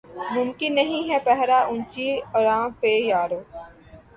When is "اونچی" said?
1.69-2.07